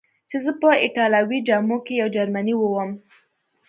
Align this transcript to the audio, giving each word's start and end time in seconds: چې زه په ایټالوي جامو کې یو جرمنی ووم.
چې 0.29 0.37
زه 0.45 0.51
په 0.61 0.69
ایټالوي 0.83 1.39
جامو 1.47 1.77
کې 1.85 1.93
یو 2.01 2.07
جرمنی 2.15 2.55
ووم. 2.57 2.91